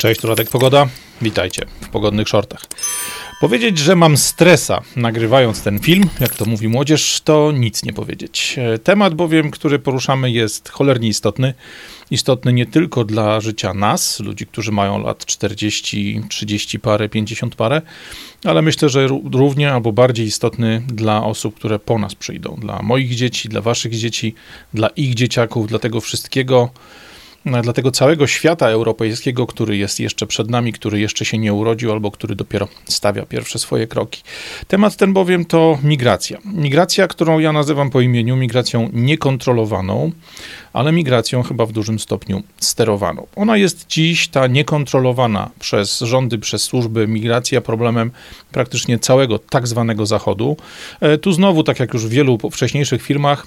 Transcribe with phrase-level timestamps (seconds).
[0.00, 0.88] Cześć, tu Radek Pogoda.
[1.22, 2.66] Witajcie w pogodnych shortach.
[3.40, 8.56] Powiedzieć, że mam stresa nagrywając ten film, jak to mówi młodzież, to nic nie powiedzieć.
[8.84, 11.54] Temat bowiem, który poruszamy jest cholernie istotny.
[12.10, 17.82] Istotny nie tylko dla życia nas, ludzi, którzy mają lat 40, 30 parę, 50 parę,
[18.44, 22.56] ale myślę, że równie albo bardziej istotny dla osób, które po nas przyjdą.
[22.60, 24.34] Dla moich dzieci, dla waszych dzieci,
[24.74, 26.70] dla ich dzieciaków, dla tego wszystkiego,
[27.44, 31.92] dla tego całego świata europejskiego, który jest jeszcze przed nami, który jeszcze się nie urodził
[31.92, 34.22] albo który dopiero stawia pierwsze swoje kroki.
[34.68, 36.38] Temat ten bowiem to migracja.
[36.44, 40.12] Migracja, którą ja nazywam po imieniu migracją niekontrolowaną,
[40.72, 43.26] ale migracją chyba w dużym stopniu sterowaną.
[43.36, 48.10] Ona jest dziś ta niekontrolowana przez rządy, przez służby migracja problemem
[48.52, 50.56] praktycznie całego tak zwanego Zachodu.
[51.00, 53.46] E, tu znowu, tak jak już w wielu wcześniejszych filmach,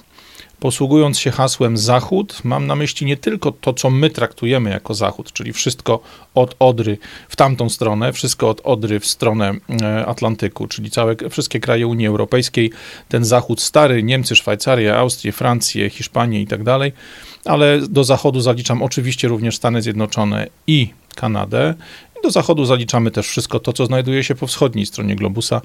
[0.60, 5.32] posługując się hasłem Zachód, mam na myśli nie tylko to, co my traktujemy jako Zachód,
[5.32, 6.00] czyli wszystko
[6.34, 6.98] od Odry
[7.28, 12.06] w tamtą stronę, wszystko od Odry w stronę e, Atlantyku, czyli całe, wszystkie kraje Unii
[12.06, 12.70] Europejskiej,
[13.08, 16.92] ten Zachód stary, Niemcy, Szwajcarię, Austrię, Francję, Hiszpanię i tak dalej,
[17.44, 21.74] ale do Zachodu zaliczam oczywiście również Stany Zjednoczone i Kanadę
[22.24, 25.60] do zachodu zaliczamy też wszystko to, co znajduje się po wschodniej stronie globusa,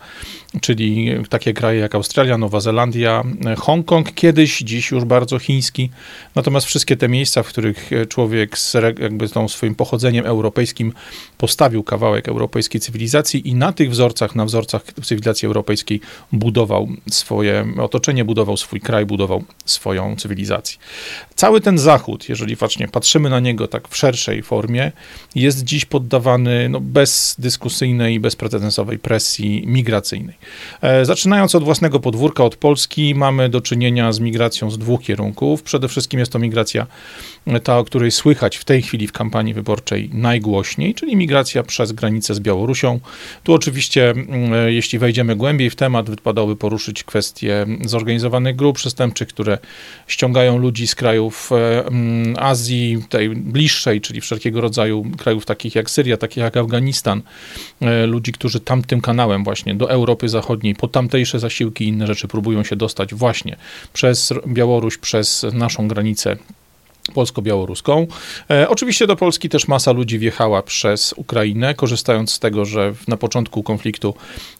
[0.61, 3.23] czyli takie kraje jak Australia, Nowa Zelandia,
[3.57, 5.89] Hongkong, kiedyś, dziś już bardzo chiński.
[6.35, 10.93] Natomiast wszystkie te miejsca, w których człowiek z jakby tą swoim pochodzeniem europejskim
[11.37, 18.25] postawił kawałek europejskiej cywilizacji i na tych wzorcach, na wzorcach cywilizacji europejskiej budował swoje otoczenie,
[18.25, 20.79] budował swój kraj, budował swoją cywilizację.
[21.35, 24.91] Cały ten zachód, jeżeli właśnie patrzymy na niego tak w szerszej formie,
[25.35, 30.35] jest dziś poddawany no, bezdyskusyjnej bezprecedensowej presji migracyjnej.
[30.81, 35.63] E, zaczynając od własnego podwórka, od Polski, mamy do czynienia z migracją z dwóch kierunków.
[35.63, 36.87] Przede wszystkim jest to migracja
[37.47, 41.91] e, ta, o której słychać w tej chwili w kampanii wyborczej najgłośniej, czyli migracja przez
[41.91, 42.99] granicę z Białorusią.
[43.43, 44.13] Tu oczywiście,
[44.51, 49.57] e, jeśli wejdziemy głębiej w temat, wypadałoby poruszyć kwestie zorganizowanych grup przestępczych, które
[50.07, 51.49] ściągają ludzi z krajów
[52.37, 57.21] Azji, tej bliższej, czyli wszelkiego rodzaju krajów takich jak Syria, takich jak Afganistan,
[57.81, 62.27] e, ludzi, którzy tamtym kanałem właśnie do Europy Zachodniej, po tamtejsze zasiłki i inne rzeczy
[62.27, 63.57] próbują się dostać właśnie
[63.93, 66.37] przez Białoruś, przez naszą granicę
[67.11, 68.07] polsko-białoruską.
[68.49, 73.17] E, oczywiście do Polski też masa ludzi wjechała przez Ukrainę, korzystając z tego, że na
[73.17, 74.13] początku konfliktu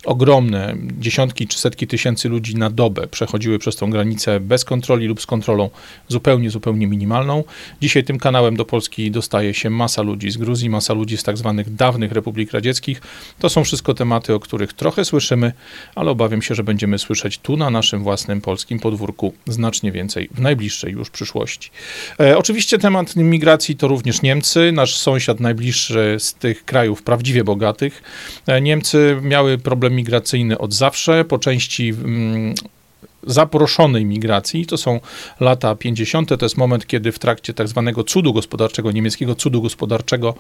[0.05, 5.21] ogromne dziesiątki czy setki tysięcy ludzi na dobę przechodziły przez tą granicę bez kontroli lub
[5.21, 5.69] z kontrolą
[6.07, 7.43] zupełnie, zupełnie minimalną.
[7.81, 11.38] Dzisiaj tym kanałem do Polski dostaje się masa ludzi z Gruzji, masa ludzi z tak
[11.38, 13.01] zwanych dawnych republik radzieckich.
[13.39, 15.53] To są wszystko tematy, o których trochę słyszymy,
[15.95, 20.41] ale obawiam się, że będziemy słyszeć tu na naszym własnym polskim podwórku znacznie więcej w
[20.41, 21.71] najbliższej już przyszłości.
[22.19, 28.03] E, Oczywiście temat migracji to również Niemcy, nasz sąsiad najbliższy z tych krajów prawdziwie bogatych.
[28.47, 32.55] E, Niemcy miały problem migracyjny od zawsze, po części mm,
[33.29, 34.66] zaproszonej migracji.
[34.66, 35.00] To są
[35.40, 36.29] lata 50.
[36.40, 40.35] To jest moment, kiedy w trakcie tak zwanego cudu gospodarczego, niemieckiego cudu gospodarczego,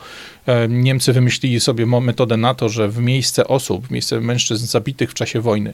[0.45, 5.11] e, Niemcy wymyślili sobie metodę na to, że w miejsce osób, w miejsce mężczyzn zabitych
[5.11, 5.73] w czasie wojny,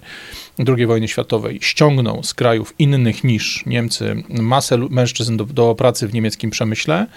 [0.78, 6.14] II wojny światowej, ściągną z krajów innych niż Niemcy masę mężczyzn do, do pracy w
[6.14, 7.08] niemieckim przemyśle.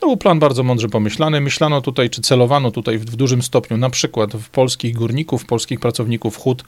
[0.00, 1.40] To był plan bardzo mądrze pomyślany.
[1.40, 5.80] Myślano tutaj, czy celowano tutaj w, w dużym stopniu na przykład w polskich górników, polskich
[5.80, 6.64] pracowników hut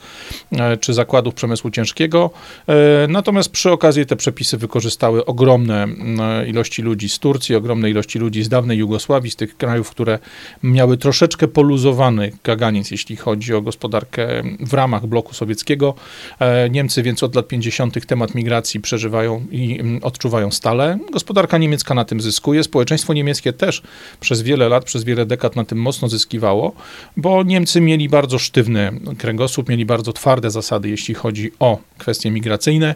[0.53, 2.31] e, czy zakładów przemysłu ciężkiego,
[2.67, 2.75] E,
[3.09, 5.89] natomiast przy okazji te przepisy wykorzystały ogromne
[6.21, 10.19] e, ilości ludzi z Turcji, ogromne ilości ludzi z dawnej Jugosławii, z tych krajów, które
[10.63, 15.95] miały troszeczkę poluzowany kaganiec, jeśli chodzi o gospodarkę w ramach bloku sowieckiego.
[16.39, 18.07] E, Niemcy więc od lat 50.
[18.07, 20.99] temat migracji przeżywają i odczuwają stale.
[21.13, 23.83] Gospodarka niemiecka na tym zyskuje, społeczeństwo niemieckie też
[24.21, 26.73] przez wiele lat, przez wiele dekad na tym mocno zyskiwało,
[27.17, 32.70] bo Niemcy mieli bardzo sztywny kręgosłup, mieli bardzo twarde zasady, jeśli chodzi o kwestie migracji
[32.71, 32.95] migracyjne.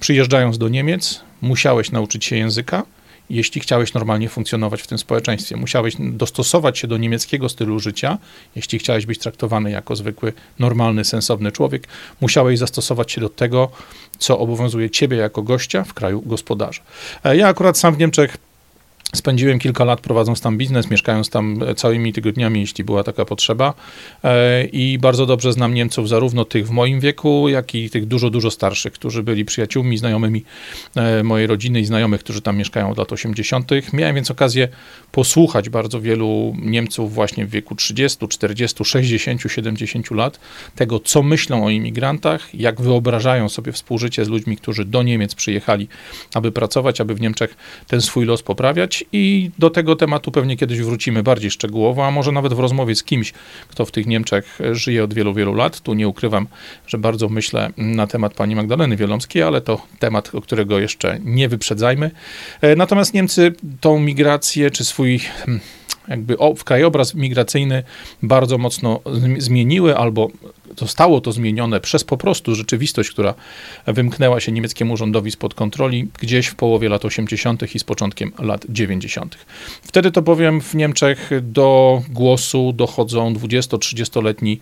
[0.00, 2.82] Przyjeżdżając do Niemiec, musiałeś nauczyć się języka,
[3.30, 5.56] jeśli chciałeś normalnie funkcjonować w tym społeczeństwie.
[5.56, 8.18] Musiałeś dostosować się do niemieckiego stylu życia,
[8.56, 11.88] jeśli chciałeś być traktowany jako zwykły, normalny, sensowny człowiek.
[12.20, 13.70] Musiałeś zastosować się do tego,
[14.18, 16.82] co obowiązuje ciebie jako gościa w kraju gospodarza.
[17.24, 18.36] E, ja akurat sam w Niemczech
[19.14, 23.74] Spędziłem kilka lat prowadząc tam biznes, mieszkając tam całymi tygodniami, jeśli była taka potrzeba.
[24.24, 28.30] E, I bardzo dobrze znam Niemców, zarówno tych w moim wieku, jak i tych dużo,
[28.30, 30.44] dużo starszych, którzy byli przyjaciółmi, znajomymi
[30.96, 33.70] e, mojej rodziny i znajomych, którzy tam mieszkają od lat 80.
[33.92, 34.68] Miałem więc okazję
[35.12, 40.40] posłuchać bardzo wielu Niemców właśnie w wieku 30, 40, 60, 70 lat,
[40.74, 45.88] tego, co myślą o imigrantach, jak wyobrażają sobie współżycie z ludźmi, którzy do Niemiec przyjechali,
[46.34, 50.80] aby pracować, aby w Niemczech ten swój los poprawiać i do tego tematu pewnie kiedyś
[50.80, 53.32] wrócimy bardziej szczegółowo, a może nawet w rozmowie z kimś,
[53.68, 55.80] kto w tych Niemczech żyje od wielu, wielu lat.
[55.80, 56.46] Tu nie ukrywam,
[56.86, 61.48] że bardzo myślę na temat pani Magdaleny Wielomskiej, ale to temat, o którego jeszcze nie
[61.48, 62.10] wyprzedzajmy.
[62.60, 65.60] E, natomiast Niemcy tą migrację, czy swój hmm,
[66.08, 67.82] jakby w krajobraz migracyjny
[68.22, 69.00] bardzo mocno
[69.38, 70.28] zmieniły albo
[70.80, 73.34] zostało to zmienione przez po prostu rzeczywistość, która
[73.86, 77.74] wymknęła się niemieckiemu rządowi spod kontroli gdzieś w połowie lat 80.
[77.74, 79.38] i z początkiem lat 90.
[79.82, 84.60] Wtedy to powiem w Niemczech do głosu dochodzą 20-30-letni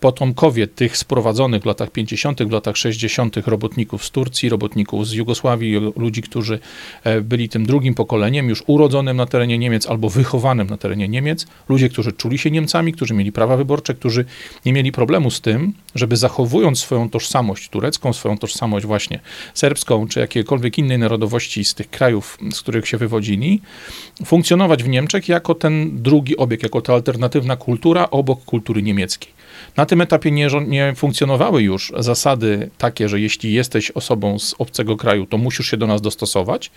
[0.00, 3.36] potomkowie tych sprowadzonych w latach 50., w latach 60.
[3.36, 6.58] robotników z Turcji, robotników z Jugosławii, ludzi, którzy
[7.04, 11.46] e, byli tym drugim pokoleniem, już urodzonym na terenie Niemiec albo wychowanym na terenie Niemiec,
[11.68, 14.24] ludzie, którzy czuli się Niemcami, którzy mieli prawa wyborcze, którzy
[14.66, 19.20] nie mieli problemu z tym, żeby zachowując swoją tożsamość turecką, swoją tożsamość właśnie
[19.54, 23.60] serbską, czy jakiejkolwiek innej narodowości z tych krajów, z których się wywodzili,
[24.24, 29.39] funkcjonować w Niemczech jako ten drugi obieg, jako ta alternatywna kultura obok kultury niemieckiej.
[29.76, 34.96] Na tym etapie nie, nie funkcjonowały już zasady takie, że jeśli jesteś osobą z obcego
[34.96, 36.70] kraju, to musisz się do nas dostosować,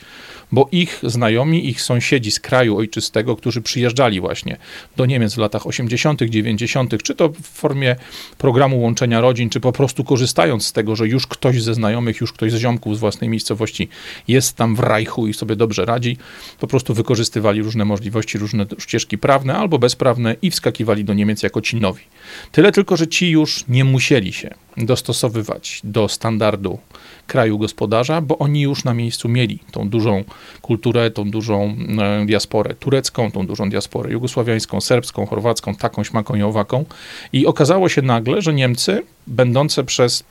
[0.51, 4.57] bo ich znajomi, ich sąsiedzi z kraju ojczystego, którzy przyjeżdżali właśnie
[4.95, 7.95] do Niemiec w latach 80., 90., czy to w formie
[8.37, 12.33] programu łączenia rodzin, czy po prostu korzystając z tego, że już ktoś ze znajomych, już
[12.33, 13.89] ktoś z ziomków z własnej miejscowości
[14.27, 16.17] jest tam w Rajchu i sobie dobrze radzi,
[16.59, 21.61] po prostu wykorzystywali różne możliwości, różne ścieżki prawne albo bezprawne i wskakiwali do Niemiec jako
[21.61, 22.01] ci nowi.
[22.51, 26.79] Tyle tylko, że ci już nie musieli się dostosowywać do standardu
[27.27, 30.23] kraju gospodarza, bo oni już na miejscu mieli tą dużą
[30.61, 36.41] kulturę, tą dużą e, diasporę turecką, tą dużą diasporę jugosławiańską, serbską, chorwacką, taką, śmaką i
[36.41, 36.85] owaką.
[37.33, 40.23] I okazało się nagle, że Niemcy, będące przez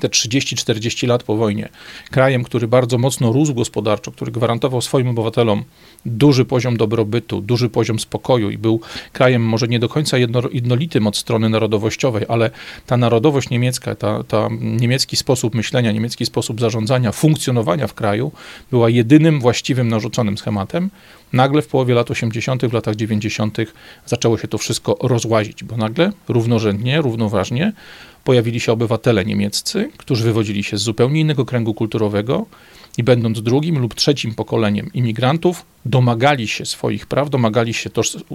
[0.00, 1.68] te 30-40 lat po wojnie,
[2.10, 5.64] krajem, który bardzo mocno rósł gospodarczo, który gwarantował swoim obywatelom
[6.06, 8.80] duży poziom dobrobytu, duży poziom spokoju i był
[9.12, 12.50] krajem może nie do końca jedno, jednolitym od strony narodowościowej, ale
[12.86, 18.32] ta narodowość niemiecka, ta, ta niemiecki sposób myślenia, niemiecki sposób zarządzania, funkcjonowania w kraju
[18.70, 20.90] była jedynym właściwym narzuconym schematem.
[21.32, 23.58] Nagle w połowie lat 80., w latach 90.
[24.06, 27.72] zaczęło się to wszystko rozłazić, bo nagle równorzędnie, równoważnie
[28.24, 32.46] pojawili się obywatele niemieccy, którzy wywodzili się z zupełnie innego kręgu kulturowego
[32.98, 37.90] i będąc drugim lub trzecim pokoleniem imigrantów, domagali się swoich praw, domagali się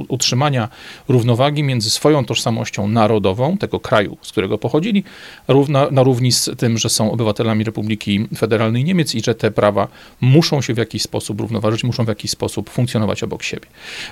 [0.07, 0.69] utrzymania
[1.07, 5.03] równowagi między swoją tożsamością narodową, tego kraju, z którego pochodzili,
[5.47, 9.87] równa, na równi z tym, że są obywatelami Republiki Federalnej Niemiec i że te prawa
[10.21, 13.67] muszą się w jakiś sposób równoważyć, muszą w jakiś sposób funkcjonować obok siebie.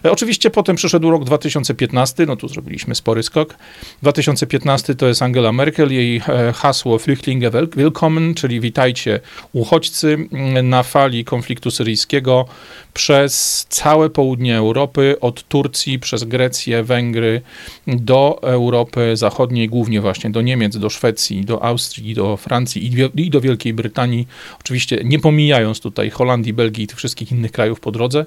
[0.05, 3.55] E, oczywiście potem przyszedł rok 2015, no tu zrobiliśmy spory skok.
[4.01, 9.19] 2015 to jest Angela Merkel, jej e, hasło Flüchtlinge willkommen, czyli witajcie
[9.53, 10.17] uchodźcy
[10.63, 12.45] na fali konfliktu syryjskiego
[12.93, 13.30] przez
[13.69, 17.41] całe południe Europy, od Turcji przez Grecję, Węgry
[17.87, 23.41] do Europy Zachodniej, głównie właśnie do Niemiec, do Szwecji, do Austrii, do Francji i do
[23.41, 24.27] Wielkiej Brytanii.
[24.59, 28.25] Oczywiście nie pomijając tutaj Holandii, Belgii i tych wszystkich innych krajów po drodze,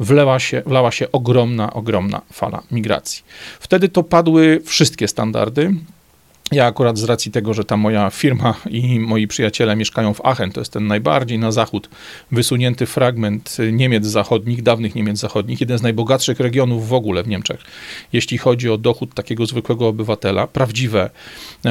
[0.00, 3.22] wleła się, wlała się ogromna, ogromna fala migracji.
[3.60, 5.74] Wtedy to padły wszystkie standardy.
[6.52, 10.52] Ja akurat z racji tego, że ta moja firma i moi przyjaciele mieszkają w Aachen,
[10.52, 11.88] to jest ten najbardziej na zachód
[12.32, 17.60] wysunięty fragment Niemiec zachodnich, dawnych Niemiec zachodnich, jeden z najbogatszych regionów w ogóle w Niemczech,
[18.12, 21.10] jeśli chodzi o dochód takiego zwykłego obywatela, prawdziwe,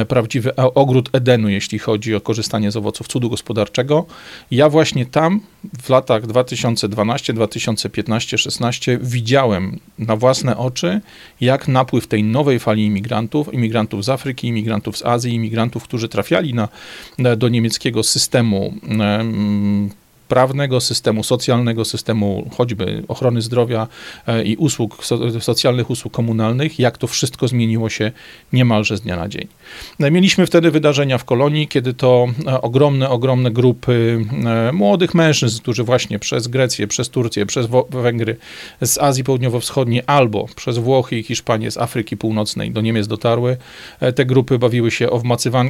[0.08, 4.06] prawdziwy ogród Edenu, jeśli chodzi o korzystanie z owoców cudu gospodarczego.
[4.50, 5.40] Ja właśnie tam
[5.82, 11.00] w latach 2012, 2015, 16 widziałem na własne oczy,
[11.40, 16.08] jak napływ tej nowej fali imigrantów, imigrantów z Afryki, imigrantów imigrantów z Azji, imigrantów, którzy
[16.08, 16.68] trafiali na,
[17.36, 18.74] do niemieckiego systemu
[20.30, 23.86] prawnego, systemu socjalnego, systemu choćby ochrony zdrowia
[24.26, 25.04] e, i usług,
[25.40, 28.12] socjalnych usług komunalnych, jak to wszystko zmieniło się
[28.52, 29.46] niemalże z dnia na dzień.
[30.00, 34.24] E, mieliśmy wtedy wydarzenia w kolonii, kiedy to e, ogromne, ogromne grupy
[34.72, 38.36] młodych mężczyzn, którzy właśnie przez Grecję, przez Turcję, przez Węgry,
[38.80, 43.56] z Azji Południowo-Wschodniej albo przez Włochy i Hiszpanię z Afryki Północnej do Niemiec dotarły.
[44.14, 45.08] Te grupy bawiły się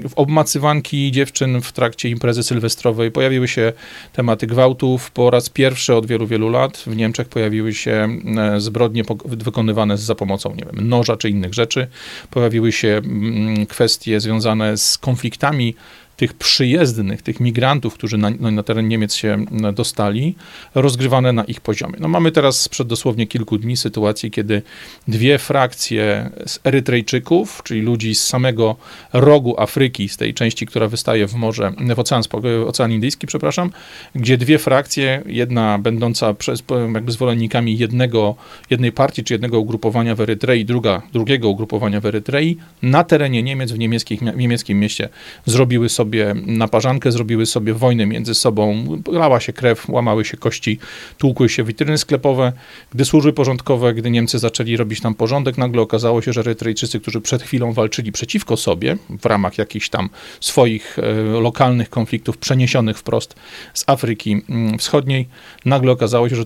[0.09, 3.11] w obmacywanki dziewczyn w trakcie imprezy sylwestrowej.
[3.11, 3.73] Pojawiły się
[4.13, 9.03] tematy gwałtów po raz pierwszy od wielu, wielu lat w Niemczech pojawiły się e, zbrodnie
[9.25, 11.87] wykonywane za pomocą, nie wiem, noża czy innych rzeczy.
[12.31, 15.75] Pojawiły się mm, kwestie związane z konfliktami
[16.21, 20.35] tych przyjezdnych, tych migrantów, którzy na, no, na teren Niemiec się dostali,
[20.75, 21.95] rozgrywane na ich poziomie.
[22.01, 24.63] No mamy teraz sprzed dosłownie kilku dni sytuację, kiedy
[25.09, 28.77] dwie frakcje z Erytrejczyków, czyli ludzi z samego
[29.13, 32.23] rogu Afryki, z tej części, która wystaje w morze, w Ocean,
[32.67, 33.71] Ocean Indyjski, przepraszam,
[34.15, 36.63] gdzie dwie frakcje, jedna będąca przez,
[36.95, 38.37] jakby zwolennikami jednego,
[38.71, 43.73] jednej partii czy jednego ugrupowania w Erytrei, druga, drugiego ugrupowania w Erytrei, na terenie Niemiec,
[43.73, 45.09] w, w niemieckim mieście
[45.47, 46.10] zrobiły sobie
[46.47, 50.79] naparzankę, zrobiły sobie wojnę między sobą, lała się krew, łamały się kości,
[51.19, 52.53] tłukły się witryny sklepowe.
[52.95, 57.21] Gdy służby porządkowe, gdy Niemcy zaczęli robić tam porządek, nagle okazało się, że Erytrejczycy, którzy
[57.21, 60.09] przed chwilą walczyli przeciwko sobie, w ramach jakichś tam
[60.41, 63.35] swoich e, lokalnych konfliktów przeniesionych wprost
[63.75, 65.29] z Afryki mm, Wschodniej,
[65.65, 66.45] nagle okazało się, że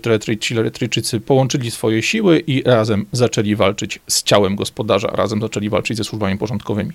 [0.51, 6.05] Erytrejczycy połączyli swoje siły i razem zaczęli walczyć z ciałem gospodarza, razem zaczęli walczyć ze
[6.05, 6.93] służbami porządkowymi.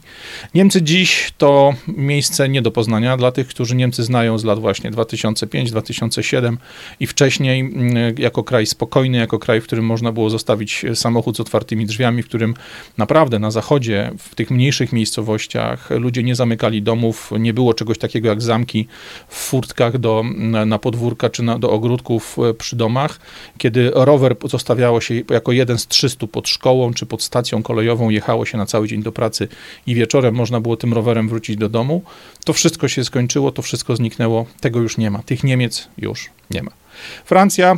[0.53, 4.91] Niemcy dziś to miejsce nie do poznania dla tych, którzy Niemcy znają z lat właśnie
[4.91, 6.57] 2005-2007
[6.99, 11.39] i wcześniej mm, jako kraj spokojny, jako kraj, w którym można było zostawić samochód z
[11.39, 12.53] otwartymi drzwiami, w którym
[12.97, 18.29] naprawdę na zachodzie, w tych mniejszych miejscowościach ludzie nie zamykali domów, nie było czegoś takiego
[18.29, 18.87] jak zamki
[19.27, 20.23] w furtkach do,
[20.65, 23.19] na podwórka czy na, do ogródków e, przy domach,
[23.57, 28.45] kiedy rower zostawiało się jako jeden z 300 pod szkołą czy pod stacją kolejową, jechało
[28.45, 29.47] się na cały dzień do pracy
[29.87, 32.03] i wieczorem można było tym rowerem wrócić do domu,
[32.49, 35.23] to wszystko się skończyło, to wszystko zniknęło, tego już nie ma.
[35.23, 36.71] Tych Niemiec już nie ma.
[37.25, 37.77] Francja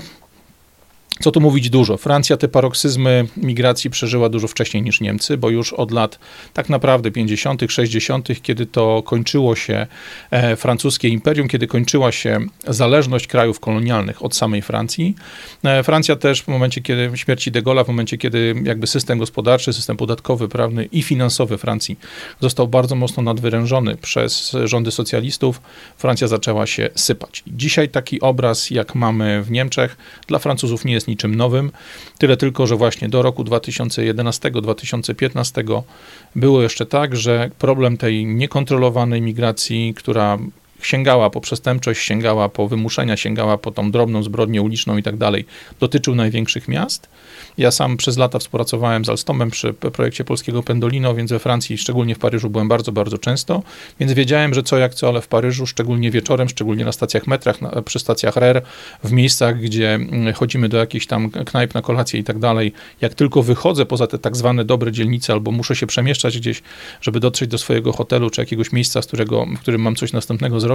[1.20, 1.98] co tu mówić dużo?
[1.98, 6.20] Francja te paroksyzmy migracji przeżyła dużo wcześniej niż Niemcy, bo już od lat
[6.53, 9.88] tak naprawdę 50., 60., kiedy to kończyło się
[10.32, 15.15] e, francuskie imperium, kiedy kończyła się zależność krajów kolonialnych od samej Francji.
[15.63, 19.74] E, Francja też w momencie, kiedy śmierci de Gaulle'a, w momencie, kiedy jakby system gospodarczy,
[19.74, 22.00] system podatkowy, prawny i finansowy Francji
[22.39, 25.62] został bardzo mocno nadwyrężony przez rządy socjalistów,
[25.98, 27.44] Francja zaczęła się sypać.
[27.48, 31.72] Dzisiaj taki obraz, jak mamy w Niemczech, dla Francuzów nie jest niczym nowym.
[32.17, 35.81] Tyle tylko, że właśnie do roku 2011-2015
[36.36, 40.38] było jeszcze tak, że problem tej niekontrolowanej migracji, która
[40.82, 45.46] sięgała po przestępczość, sięgała po wymuszenia, sięgała po tą drobną zbrodnię uliczną i tak dalej,
[45.80, 47.10] dotyczył największych miast.
[47.58, 52.16] Ja sam przez lata współpracowałem z Alstomem przy projekcie polskiego Pendolino, więc we Francji, szczególnie
[52.16, 53.64] w Paryżu, byłem bardzo, bardzo często,
[54.00, 57.62] więc wiedziałem, że co jak co, ale w Paryżu, szczególnie wieczorem, szczególnie na stacjach metrach,
[57.62, 58.62] na, przy stacjach RER,
[59.04, 63.14] w miejscach, gdzie mm, chodzimy do jakichś tam knajp na kolację i tak dalej, jak
[63.14, 66.62] tylko wychodzę poza te tak zwane dobre dzielnice albo muszę się przemieszczać gdzieś,
[67.02, 70.60] żeby dotrzeć do swojego hotelu czy jakiegoś miejsca, z którego, w którym mam coś następnego
[70.60, 70.71] zrobić,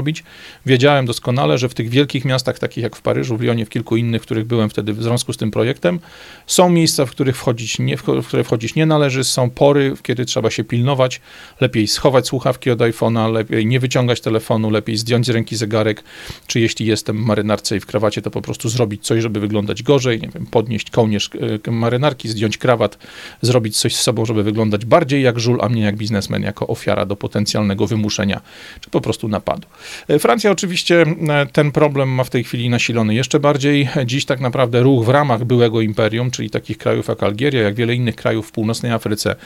[0.67, 3.97] wiedziałem doskonale, że w tych wielkich miastach, takich jak w Paryżu, w Lyonie, w kilku
[3.97, 6.01] innych, w których byłem wtedy w związku z tym projektem,
[6.47, 10.51] są miejsca, w których wchodzić nie, w które wchodzić nie należy, są pory, kiedy trzeba
[10.51, 11.21] się pilnować,
[11.61, 16.05] lepiej schować słuchawki od iPhone'a, lepiej nie wyciągać telefonu, lepiej zdjąć z ręki zegarek,
[16.47, 19.83] czy jeśli jestem w marynarce i w krawacie, to po prostu zrobić coś, żeby wyglądać
[19.83, 21.31] gorzej, nie wiem, podnieść kołnierz
[21.67, 22.99] e, marynarki, zdjąć krawat,
[23.43, 27.07] zrobić coś z sobą, żeby wyglądać bardziej jak żul, a nie jak biznesmen, jako ofiara
[27.07, 28.41] do potencjalnego wymuszenia,
[28.81, 29.69] czy po prostu napadu.
[30.09, 33.89] E, Francja oczywiście e, ten problem ma w tej chwili nasilony jeszcze bardziej.
[34.07, 37.95] Dziś tak naprawdę ruch w ramach byłego imperium, czyli takich krajów jak Algieria, jak wiele
[37.95, 39.37] innych krajów w północnej Afryce,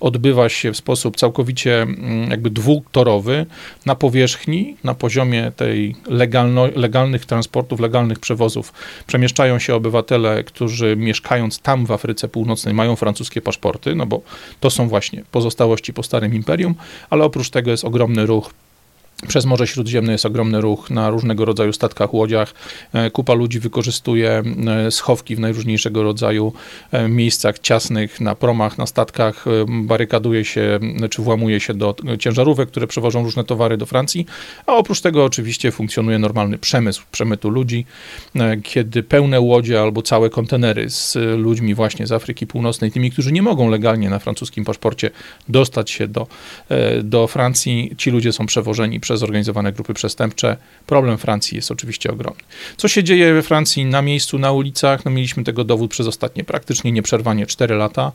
[0.00, 3.46] odbywa się w sposób całkowicie mm, jakby dwutorowy
[3.86, 8.72] na powierzchni, na poziomie tej legalno, legalnych transportów, legalnych przewozów.
[9.06, 14.22] Przemieszczają się obywatele, którzy mieszkając tam w Afryce Północnej mają francuskie paszporty, no bo
[14.60, 16.74] to są właśnie pozostałości po starym imperium,
[17.10, 18.50] ale oprócz tego jest ogromny ruch
[19.26, 22.54] przez Morze Śródziemne jest ogromny ruch na różnego rodzaju statkach, łodziach.
[22.92, 24.42] E, kupa ludzi wykorzystuje
[24.86, 26.52] e, schowki w najróżniejszego rodzaju
[26.92, 30.78] e, miejscach ciasnych, na promach, na statkach, barykaduje się
[31.10, 34.26] czy włamuje się do ciężarówek, które przewożą różne towary do Francji.
[34.66, 37.84] A oprócz tego oczywiście funkcjonuje normalny przemysł przemytu ludzi,
[38.62, 43.42] kiedy pełne łodzie albo całe kontenery z ludźmi właśnie z Afryki Północnej, tymi, którzy nie
[43.42, 45.10] mogą legalnie na francuskim paszporcie
[45.48, 46.26] dostać się do,
[47.02, 50.56] do Francji, ci ludzie są przewożeni przez zorganizowane grupy przestępcze.
[50.86, 52.40] Problem Francji jest oczywiście ogromny.
[52.76, 55.04] Co się dzieje we Francji na miejscu, na ulicach?
[55.04, 58.12] No mieliśmy tego dowód przez ostatnie praktycznie nieprzerwanie 4 lata.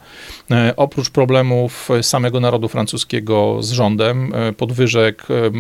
[0.52, 5.52] E, oprócz problemów samego narodu francuskiego z rządem, e, podwyżek, e,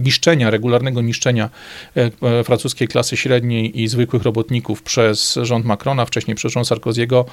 [0.00, 1.50] niszczenia, regularnego niszczenia
[1.96, 7.24] e, e, francuskiej klasy średniej i zwykłych robotników przez rząd Macrona, wcześniej przez rząd Sarkoziego,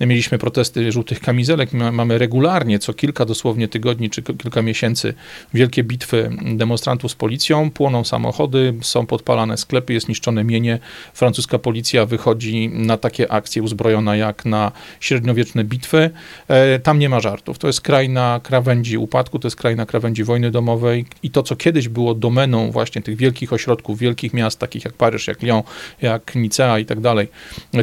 [0.00, 1.72] mieliśmy protesty żółtych kamizelek.
[1.72, 5.14] Mamy regularnie, co kilka dosłownie tygodni czy kilka miesięcy,
[5.54, 10.78] wielkie bitwy demonstrantów z policją, płoną samochody, są podpalane sklepy, jest niszczone mienie.
[11.14, 16.10] Francuska policja wychodzi na takie akcje uzbrojona jak na średniowieczne bitwy.
[16.48, 17.58] E, tam nie ma żartów.
[17.58, 21.42] To jest kraj na krawędzi upadku, to jest kraj na krawędzi wojny domowej i to,
[21.42, 25.62] co kiedyś było domeną właśnie tych wielkich ośrodków, wielkich miast, takich jak Paryż, jak Lyon,
[26.02, 27.28] jak Nicea i tak dalej,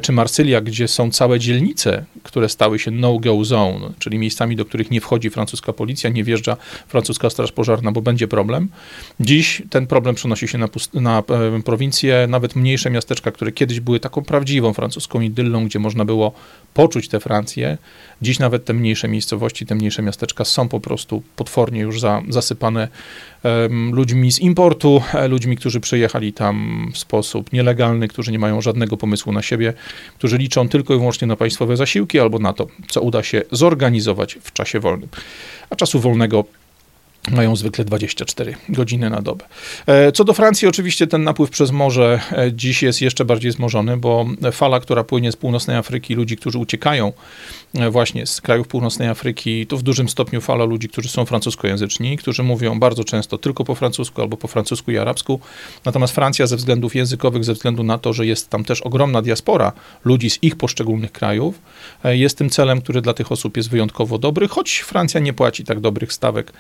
[0.02, 4.92] czy Marsylia, gdzie są całe dzielnice, które stały się no-go zone, czyli miejscami, do których
[4.92, 6.58] nie wchodzi francuska policja, nie wjeżdża
[6.88, 8.70] francuska straż pożarna, bo będzie problem.
[9.20, 14.00] Dziś ten problem przenosi się na, na e, prowincję, nawet mniejsze miasteczka, które kiedyś były
[14.00, 16.32] taką prawdziwą francuską idyllą, gdzie można było
[16.74, 17.78] poczuć tę Francję.
[18.22, 22.88] Dziś nawet te mniejsze miejscowości, te mniejsze miasteczka są po prostu potwornie już za, zasypane
[23.92, 28.98] ludźmi z importu, e, ludźmi, którzy przyjechali tam w sposób nielegalny, którzy nie mają żadnego
[28.98, 29.74] pomysłu na siebie,
[30.18, 34.38] którzy liczą tylko i wyłącznie na państwowe zasiłki albo na to, co uda się zorganizować
[34.42, 35.10] w czasie wolnym.
[35.70, 36.46] A czasu wolnego
[37.32, 39.46] mają zwykle 24 godziny na dobę.
[39.86, 43.98] E, co do Francji, oczywiście ten napływ przez morze e, dziś jest jeszcze bardziej zmożony,
[43.98, 47.14] bo fala, która płynie z północnej Afryki, ludzi, którzy uciekają
[47.74, 52.18] e, właśnie z krajów północnej Afryki, to w dużym stopniu fala ludzi, którzy są francuskojęzyczni,
[52.18, 55.40] którzy mówią bardzo często tylko po francusku albo po francusku i arabsku.
[55.86, 59.72] Natomiast Francja ze względów językowych, ze względu na to, że jest tam też ogromna diaspora
[60.06, 61.62] ludzi z ich poszczególnych krajów,
[62.04, 65.80] jest tym celem, który dla tych osób jest wyjątkowo dobry, choć Francja nie płaci tak
[65.80, 66.54] dobrych stawek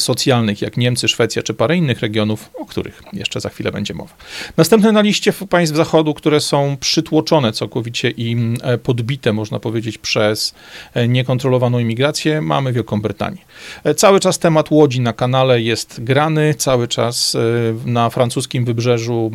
[0.00, 4.14] socjalnych, jak Niemcy, Szwecja czy parę innych regionów, o których jeszcze za chwilę będzie mowa.
[4.56, 10.54] Następne na liście państw Zachodu, które są przytłoczone całkowicie i e, podbite, można powiedzieć, przez
[10.94, 13.38] e, niekontrolowaną imigrację, mamy Wielką Brytanię.
[13.84, 17.36] E, cały czas temat łodzi na kanale jest grany, cały czas
[17.84, 19.30] na francuskim wybrzeżu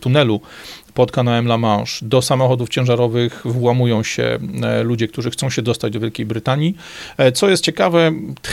[0.00, 0.40] tunelu
[0.94, 2.06] pod kanałem La Manche.
[2.06, 6.76] Do samochodów ciężarowych włamują się e, ludzie, którzy chcą się dostać do Wielkiej Brytanii.
[7.18, 8.12] E, co jest ciekawe,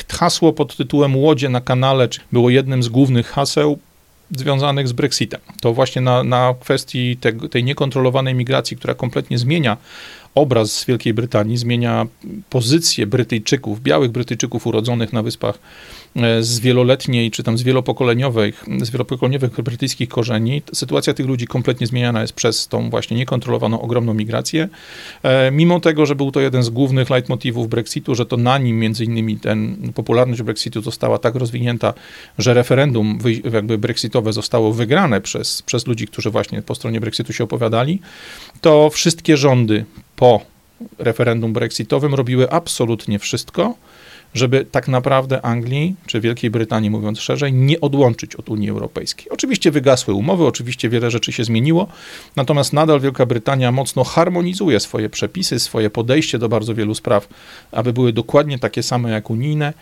[0.09, 3.79] hasło pod tytułem Łodzie na kanale było jednym z głównych haseł
[4.37, 5.39] związanych z Brexitem.
[5.61, 9.77] To właśnie na, na kwestii te, tej niekontrolowanej migracji, która kompletnie zmienia
[10.35, 12.07] obraz z Wielkiej Brytanii, zmienia
[12.49, 15.59] pozycję Brytyjczyków, białych Brytyjczyków urodzonych na Wyspach
[16.15, 20.61] E, z wieloletniej, czy tam z wielopokoleniowych, z wielopokoleniowych brytyjskich korzeni.
[20.73, 24.69] Sytuacja tych ludzi kompletnie zmieniana jest przez tą właśnie niekontrolowaną ogromną migrację.
[25.23, 28.79] E, mimo tego, że był to jeden z głównych leitmotivów Brexitu, że to na nim
[28.79, 31.93] między innymi ten popularność Brexitu została tak rozwinięta,
[32.37, 33.19] że referendum
[33.53, 38.01] jakby brexitowe zostało wygrane przez, przez ludzi, którzy właśnie po stronie Brexitu się opowiadali,
[38.61, 39.85] to wszystkie rządy
[40.21, 40.41] po
[40.97, 43.75] referendum brexitowym robiły absolutnie wszystko,
[44.33, 49.29] żeby tak naprawdę Anglii, czy Wielkiej Brytanii, mówiąc szerzej, nie odłączyć od Unii Europejskiej.
[49.29, 51.87] Oczywiście wygasły umowy, oczywiście wiele rzeczy się zmieniło,
[52.35, 57.27] natomiast nadal Wielka Brytania mocno harmonizuje swoje przepisy, swoje podejście do bardzo wielu spraw,
[57.71, 59.73] aby były dokładnie takie same jak unijne.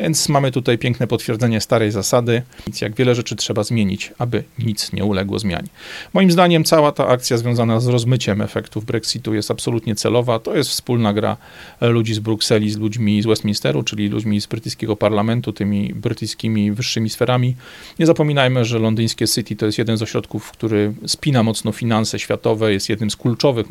[0.00, 2.42] Więc mamy tutaj piękne potwierdzenie starej zasady,
[2.80, 5.68] jak wiele rzeczy trzeba zmienić, aby nic nie uległo zmianie.
[6.14, 10.38] Moim zdaniem cała ta akcja związana z rozmyciem efektów Brexitu jest absolutnie celowa.
[10.38, 11.36] To jest wspólna gra
[11.80, 17.10] ludzi z Brukseli z ludźmi z Westminsteru, czyli ludźmi z brytyjskiego parlamentu, tymi brytyjskimi wyższymi
[17.10, 17.56] sferami.
[17.98, 22.72] Nie zapominajmy, że londyńskie City to jest jeden z ośrodków, który spina mocno finanse światowe,
[22.72, 23.66] jest jednym z kluczowych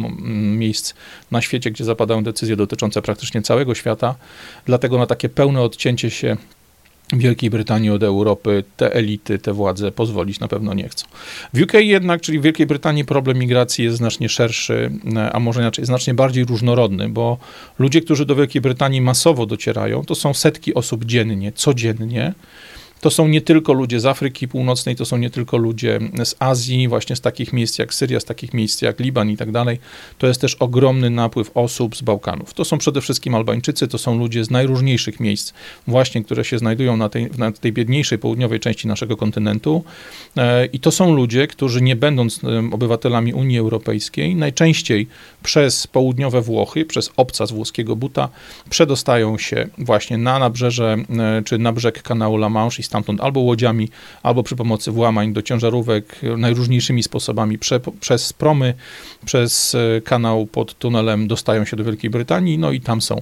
[0.57, 0.93] miejsc
[1.31, 4.15] na świecie, gdzie zapadają decyzje dotyczące praktycznie całego świata.
[4.65, 6.37] Dlatego na takie pełne odcięcie się
[7.13, 11.05] Wielkiej Brytanii od Europy, te elity, te władze pozwolić na pewno nie chcą.
[11.53, 14.91] W UK jednak, czyli w Wielkiej Brytanii, problem migracji jest znacznie szerszy,
[15.33, 17.37] a może inaczej, znacznie bardziej różnorodny, bo
[17.79, 22.33] ludzie, którzy do Wielkiej Brytanii masowo docierają, to są setki osób dziennie, codziennie.
[23.01, 26.87] To są nie tylko ludzie z Afryki Północnej, to są nie tylko ludzie z Azji,
[26.87, 29.79] właśnie z takich miejsc jak Syria, z takich miejsc jak Liban i tak dalej.
[30.17, 32.53] To jest też ogromny napływ osób z Bałkanów.
[32.53, 35.53] To są przede wszystkim Albańczycy, to są ludzie z najróżniejszych miejsc,
[35.87, 39.83] właśnie, które się znajdują na tej, na tej biedniejszej południowej części naszego kontynentu.
[40.37, 45.07] E, I to są ludzie, którzy nie będąc obywatelami Unii Europejskiej, najczęściej
[45.43, 48.29] przez południowe Włochy, przez obca z włoskiego buta,
[48.69, 53.89] przedostają się właśnie na nabrzeże, e, czy na brzeg kanału La Manche stamtąd albo łodziami,
[54.23, 58.73] albo przy pomocy włamań do ciężarówek, najróżniejszymi sposobami, prze, przez promy,
[59.25, 63.21] przez e, kanał pod tunelem dostają się do Wielkiej Brytanii, no i tam są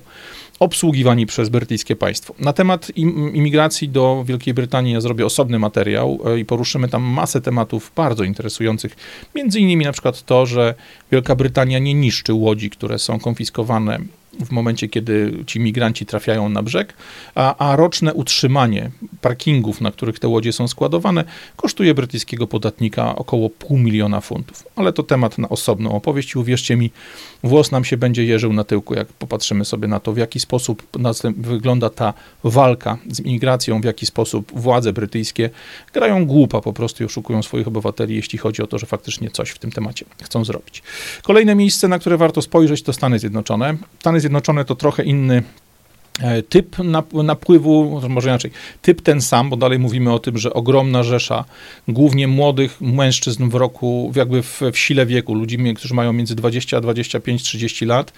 [0.60, 2.36] obsługiwani przez brytyjskie państwo.
[2.39, 2.91] Na temat
[3.34, 8.23] imigracji do Wielkiej Brytanii ja zrobię osobny materiał e, i poruszymy tam masę tematów bardzo
[8.23, 8.95] interesujących.
[9.36, 10.73] Między innymi na przykład to, że
[11.12, 13.99] Wielka Brytania nie niszczy łodzi, które są konfiskowane
[14.39, 16.93] w momencie, kiedy ci migranci trafiają na brzeg,
[17.36, 21.24] a, a roczne utrzymanie parkingów, na których te łodzie są składowane,
[21.56, 24.63] kosztuje brytyjskiego podatnika około pół miliona funtów.
[24.76, 26.91] Ale to temat na osobną opowieść i uwierzcie mi,
[27.43, 30.84] włos nam się będzie jeżył na tyłku, jak popatrzymy sobie na to, w jaki sposób
[31.38, 35.50] wygląda ta walka z imigracją, w jaki sposób władze brytyjskie
[35.93, 39.50] grają głupa po prostu i oszukują swoich obywateli, jeśli chodzi o to, że faktycznie coś
[39.50, 40.84] w tym temacie chcą zrobić.
[41.24, 43.78] Kolejne miejsce, na które warto spojrzeć, to Stany Zjednoczone.
[44.00, 45.44] Stany Zjednoczone to trochę inny
[46.22, 46.76] E, typ
[47.24, 51.46] napływu, może inaczej, typ ten sam, bo dalej mówimy o tym, że ogromna rzesza
[51.88, 56.78] głównie młodych mężczyzn w roku, jakby w, w sile wieku, ludzi, którzy mają między 20
[56.78, 58.14] a 25, 30 lat,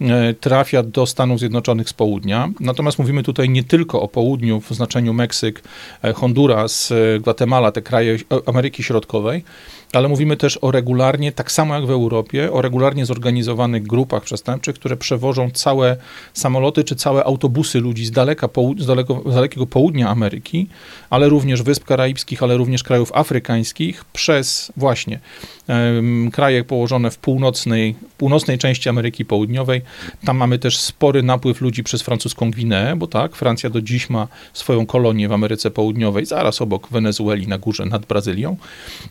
[0.00, 2.48] e, trafia do Stanów Zjednoczonych z południa.
[2.60, 5.62] Natomiast mówimy tutaj nie tylko o południu w znaczeniu Meksyk,
[6.02, 9.44] e, Honduras, Gwatemala, te kraje Ameryki Środkowej,
[9.92, 14.74] ale mówimy też o regularnie, tak samo jak w Europie, o regularnie zorganizowanych grupach przestępczych,
[14.74, 15.96] które przewożą całe
[16.32, 20.66] samoloty czy całe autobusy ludzi z, daleka, z, daleko, z dalekiego południa Ameryki,
[21.10, 25.20] ale również Wysp Karaibskich, ale również krajów afrykańskich przez właśnie
[25.68, 29.82] um, kraje położone w północnej, północnej części Ameryki Południowej.
[30.24, 34.28] Tam mamy też spory napływ ludzi przez francuską Gwineę, bo tak, Francja do dziś ma
[34.52, 38.56] swoją kolonię w Ameryce Południowej, zaraz obok Wenezueli na górze nad Brazylią.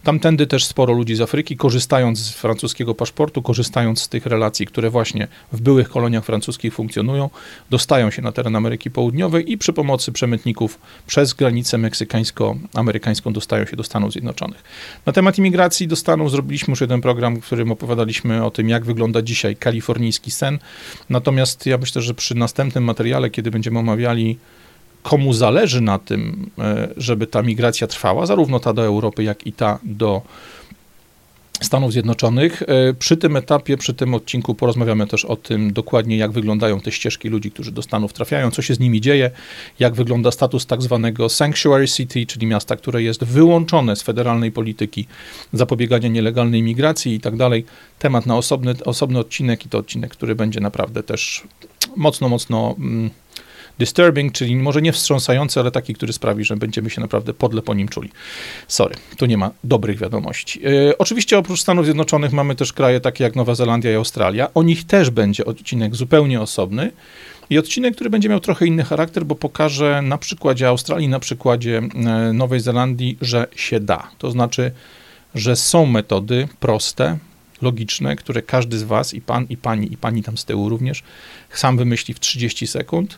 [0.04, 4.90] Tamtędy też sporo ludzi z Afryki, korzystając z francuskiego paszportu, korzystając z tych relacji, które
[4.90, 7.30] właśnie w byłych koloniach francuskich funkcjonują,
[7.70, 13.76] dostają się na teren Ameryki Południowej i przy pomocy przemytników przez granicę meksykańsko-amerykańską dostają się
[13.76, 14.64] do Stanów Zjednoczonych.
[15.06, 18.86] Na temat imigracji do Stanów zrobiliśmy już jeden program, w którym opowiadaliśmy o tym, jak
[18.86, 20.60] wygląda dzisiaj kalifornijski sen.
[21.10, 24.38] Natomiast ja myślę, że przy następnym materiale, kiedy będziemy omawiali
[25.04, 29.54] komu zależy na tym, e, żeby ta migracja trwała, zarówno ta do Europy, jak i
[29.54, 30.22] ta do
[31.62, 32.64] Stanów Zjednoczonych.
[32.64, 36.92] E, przy tym etapie, przy tym odcinku porozmawiamy też o tym dokładnie, jak wyglądają te
[36.92, 39.32] ścieżki ludzi, którzy do Stanów trafiają, co się z nimi dzieje,
[39.80, 45.08] jak wygląda status tak zwanego Sanctuary City, czyli miasta, które jest wyłączone z federalnej polityki
[45.54, 47.66] zapobiegania nielegalnej migracji i tak dalej.
[48.00, 51.44] Temat na osobny, osobny odcinek i to odcinek, który będzie naprawdę też
[51.96, 52.76] mocno, mocno.
[52.80, 53.10] Mm,
[53.80, 57.74] disturbing, czyli może nie wstrząsający, ale taki, który sprawi, że będziemy się naprawdę podle po
[57.74, 58.10] nim czuli.
[58.68, 60.62] Sorry, tu nie ma dobrych wiadomości.
[60.66, 64.54] E, oczywiście oprócz Stanów Zjednoczonych mamy też kraje takie jak Nowa Zelandia i Australia.
[64.54, 66.92] O nich też będzie odcinek zupełnie osobny.
[67.50, 71.78] I odcinek, który będzie miał trochę inny charakter, bo pokażę na przykładzie Australii, na przykładzie
[71.78, 74.08] e, Nowej Zelandii, że się da.
[74.18, 74.72] To znaczy,
[75.36, 77.18] że są metody proste,
[77.62, 81.04] logiczne, które każdy z Was, i pan, i pani, i pani tam z tyłu również,
[81.50, 83.18] sam wymyśli w 30 sekund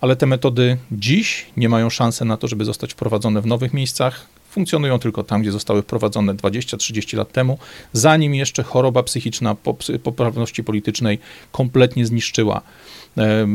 [0.00, 4.26] ale te metody dziś nie mają szansy na to, żeby zostać wprowadzone w nowych miejscach.
[4.50, 7.58] Funkcjonują tylko tam, gdzie zostały wprowadzone 20-30 lat temu,
[7.92, 9.56] zanim jeszcze choroba psychiczna
[10.02, 11.18] poprawności politycznej
[11.52, 12.62] kompletnie zniszczyła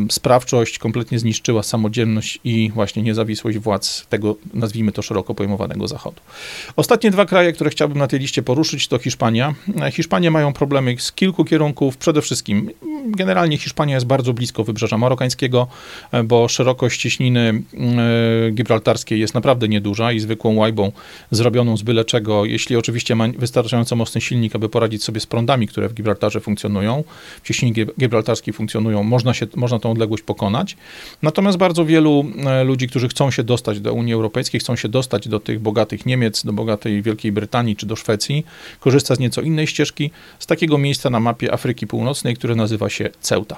[0.09, 6.21] sprawczość, kompletnie zniszczyła samodzielność i właśnie niezawisłość władz tego, nazwijmy to szeroko pojmowanego Zachodu.
[6.75, 9.55] Ostatnie dwa kraje, które chciałbym na tej liście poruszyć, to Hiszpania.
[9.91, 11.97] Hiszpanie mają problemy z kilku kierunków.
[11.97, 12.71] Przede wszystkim,
[13.05, 15.67] generalnie Hiszpania jest bardzo blisko wybrzeża marokańskiego,
[16.23, 17.63] bo szerokość cieśniny
[18.47, 20.91] e, gibraltarskiej jest naprawdę nieduża i zwykłą łajbą
[21.31, 25.67] zrobioną z byle czego, jeśli oczywiście ma wystarczająco mocny silnik, aby poradzić sobie z prądami,
[25.67, 27.03] które w Gibraltarze funkcjonują,
[27.43, 30.77] w cieśninie gibraltarskiej funkcjonują, można się można tą odległość pokonać.
[31.21, 35.27] Natomiast bardzo wielu e, ludzi, którzy chcą się dostać do Unii Europejskiej, chcą się dostać
[35.27, 38.45] do tych bogatych Niemiec, do bogatej Wielkiej Brytanii czy do Szwecji,
[38.79, 43.09] korzysta z nieco innej ścieżki, z takiego miejsca na mapie Afryki Północnej, które nazywa się
[43.21, 43.57] Ceuta.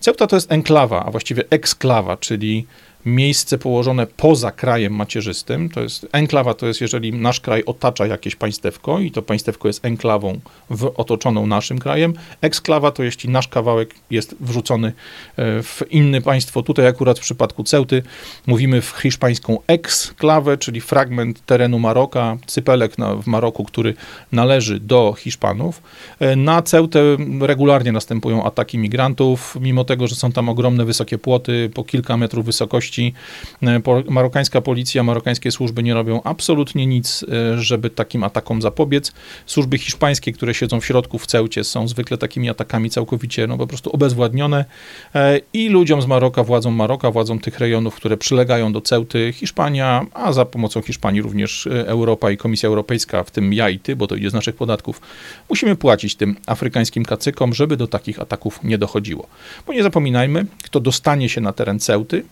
[0.00, 2.66] Ceuta to jest enklawa, a właściwie eksklawa, czyli
[3.04, 5.68] miejsce położone poza krajem macierzystym.
[5.68, 9.84] To jest enklawa, to jest jeżeli nasz kraj otacza jakieś państewko i to państewko jest
[9.84, 12.14] enklawą w, otoczoną naszym krajem.
[12.40, 16.62] Eksklawa to jeśli nasz kawałek jest wrzucony e, w inne państwo.
[16.62, 18.02] Tutaj akurat w przypadku Ceuty
[18.46, 23.94] mówimy w hiszpańską eksklawę, czyli fragment terenu Maroka, cypelek na, w Maroku, który
[24.32, 25.82] należy do Hiszpanów.
[26.20, 27.00] E, na Ceutę
[27.40, 32.46] regularnie następują ataki migrantów, mimo tego, że są tam ogromne, wysokie płoty, po kilka metrów
[32.46, 37.24] wysokości, E, marokańska policja, marokańskie służby nie robią absolutnie nic,
[37.54, 39.12] e, żeby takim atakom zapobiec.
[39.46, 43.66] Służby hiszpańskie, które siedzą w środku w Ceucie, są zwykle takimi atakami całkowicie no, po
[43.66, 44.64] prostu obezwładnione
[45.14, 50.06] e, i ludziom z Maroka, władzą Maroka, władzą tych rejonów, które przylegają do Ceuty, Hiszpania,
[50.14, 54.06] a za pomocą Hiszpanii również Europa i Komisja Europejska, w tym ja i ty, bo
[54.06, 55.00] to idzie z naszych podatków,
[55.48, 59.26] musimy płacić tym afrykańskim kacykom, żeby do takich ataków nie dochodziło.
[59.66, 62.24] Bo nie zapominajmy, kto dostanie się na teren Ceuty,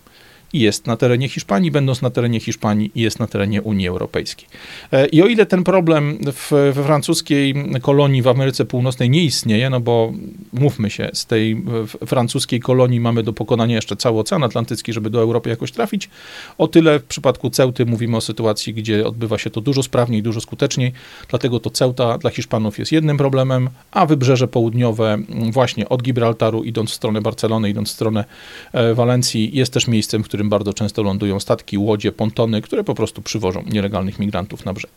[0.53, 4.49] jest na terenie Hiszpanii, będąc na terenie Hiszpanii jest na terenie Unii Europejskiej.
[4.93, 9.71] E, I o ile ten problem w, we francuskiej kolonii w Ameryce Północnej nie istnieje,
[9.71, 10.13] no bo
[10.53, 11.63] mówmy się, z tej
[12.07, 16.11] francuskiej kolonii mamy do pokonania jeszcze cały Ocean Atlantycki, żeby do Europy jakoś trafić,
[16.59, 20.41] o tyle w przypadku Ceuty mówimy o sytuacji, gdzie odbywa się to dużo sprawniej, dużo
[20.41, 20.93] skuteczniej,
[21.29, 25.19] dlatego to Ceuta dla Hiszpanów jest jednym problemem, a wybrzeże południowe
[25.51, 28.25] właśnie od Gibraltaru idąc w stronę Barcelony, idąc w stronę
[28.73, 32.95] e, Walencji jest też miejscem, w którym bardzo często lądują statki, łodzie, pontony, które po
[32.95, 34.91] prostu przywożą nielegalnych migrantów na brzeg.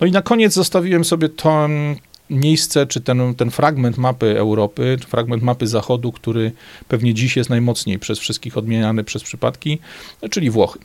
[0.00, 1.68] No i na koniec zostawiłem sobie to
[2.30, 6.52] miejsce, czy ten, ten fragment mapy Europy, fragment mapy Zachodu, który
[6.88, 9.78] pewnie dziś jest najmocniej przez wszystkich odmieniany przez przypadki,
[10.30, 10.78] czyli Włochy.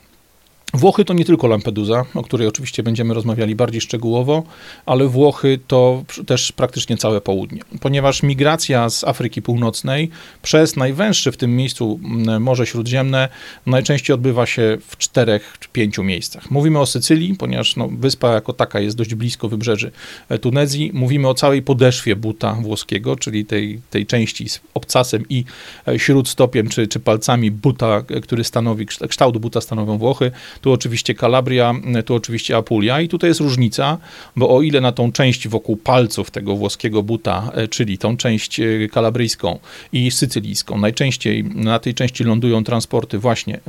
[0.74, 4.44] Włochy to nie tylko Lampedusa, o której oczywiście będziemy rozmawiali bardziej szczegółowo,
[4.86, 10.10] ale Włochy to też praktycznie całe południe, ponieważ migracja z Afryki Północnej
[10.42, 12.00] przez najwęższe w tym miejscu
[12.40, 13.30] Morze Śródziemne
[13.66, 16.52] najczęściej odbywa się w czterech czy pięciu miejscach.
[16.52, 19.92] Mówimy o Sycylii, ponieważ no, wyspa jako taka jest dość blisko wybrzeży
[20.30, 20.92] e, Tunezji.
[20.94, 25.46] Mówimy o całej podeszwie buta włoskiego, czyli tej, tej części z obcasem i
[25.88, 31.14] e, śródstopiem czy, czy palcami buta, e, który stanowi, kształt buta stanowią Włochy tu oczywiście
[31.14, 33.98] Kalabria, tu oczywiście Apulia i tutaj jest różnica,
[34.36, 38.60] bo o ile na tą część wokół palców tego włoskiego buta, e, czyli tą część
[38.60, 39.60] e, kalabryjską
[39.94, 43.60] i sycylijską, najczęściej na tej części lądują transporty właśnie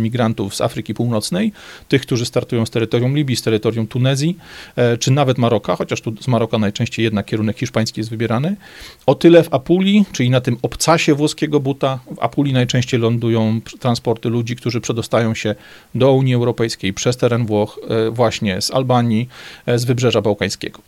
[0.00, 1.52] migrantów z Afryki Północnej,
[1.88, 4.36] tych, którzy startują z terytorium Libii, z terytorium Tunezji,
[4.76, 8.56] e, czy nawet Maroka, chociaż tu z Maroka najczęściej jednak kierunek hiszpański jest wybierany.
[9.06, 14.28] O tyle w Apulii, czyli na tym obcasie włoskiego buta, w Apulii najczęściej lądują transporty
[14.28, 15.54] ludzi, którzy przedostają się
[15.94, 19.28] do Unii Europejskiej przez teren Włoch, e, właśnie z Albanii,
[19.66, 20.80] e, z wybrzeża bałkańskiego.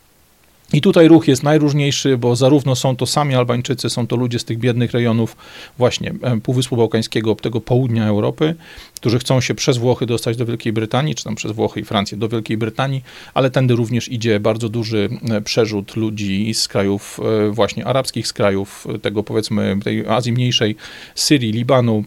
[0.73, 4.45] I tutaj ruch jest najróżniejszy, bo zarówno są to sami Albańczycy, są to ludzie z
[4.45, 5.37] tych biednych rejonów
[5.77, 8.55] właśnie e, Półwyspu Bałkańskiego, tego południa Europy,
[8.95, 12.17] którzy chcą się przez Włochy dostać do Wielkiej Brytanii, czy tam przez Włochy i Francję
[12.17, 15.09] do Wielkiej Brytanii, ale tędy również idzie bardzo duży
[15.43, 17.19] przerzut ludzi z krajów
[17.51, 20.75] właśnie arabskich, z krajów tego powiedzmy tej Azji Mniejszej,
[21.15, 22.03] Syrii, Libanu,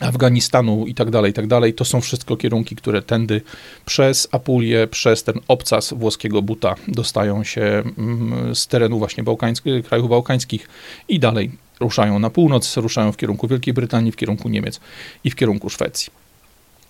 [0.00, 1.74] Afganistanu i tak dalej, i tak dalej.
[1.74, 3.42] To są wszystko kierunki, które tędy
[3.86, 10.10] przez Apulię, przez ten obcas włoskiego buta dostają się mm, z terenu właśnie bałkańskich, krajów
[10.10, 10.68] bałkańskich
[11.08, 14.80] i dalej ruszają na północ, ruszają w kierunku Wielkiej Brytanii, w kierunku Niemiec
[15.24, 16.19] i w kierunku Szwecji.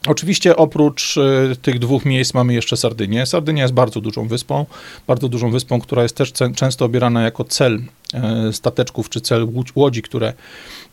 [0.06, 3.26] Oczywiście oprócz e, tych dwóch miejsc mamy jeszcze Sardynię.
[3.26, 4.66] Sardynia jest bardzo dużą wyspą,
[5.06, 7.82] bardzo dużą wyspą, która jest też często obierana jako cel
[8.14, 10.32] e, stateczków czy cel łodzi, które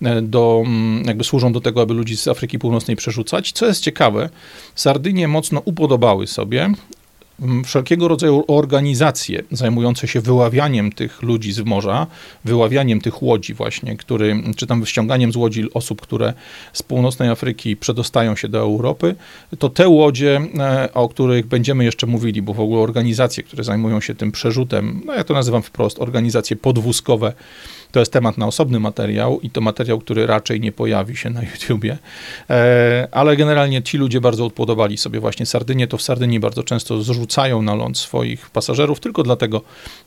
[0.02, 0.64] e, do,
[1.06, 3.52] jakby służą do tego, aby ludzi z Afryki Północnej przerzucać.
[3.52, 4.30] Co jest ciekawe,
[4.76, 6.74] Sardynie mocno upodobały sobie
[7.66, 12.08] wszelkiego rodzaju organizacje zajmujące się wyławianiem tych ludzi z morza,
[12.46, 16.34] wyławianiem tych łodzi właśnie, który, czy tam ściąganiem z łodzi osób, które
[16.74, 19.16] z północnej Afryki przedostają się do Europy,
[19.60, 24.02] to te łodzie, e, o których będziemy jeszcze mówili, bo w ogóle organizacje, które zajmują
[24.02, 27.34] się tym przerzutem, no ja to nazywam wprost, organizacje podwózkowe,
[27.92, 31.42] to jest temat na osobny materiał i to materiał, który raczej nie pojawi się na
[31.42, 31.98] YouTubie,
[32.50, 37.02] e, ale generalnie ci ludzie bardzo odpodobali sobie właśnie Sardynię, to w Sardynii bardzo często
[37.02, 39.62] zrzucają na ląd swoich pasażerów, tylko dlatego,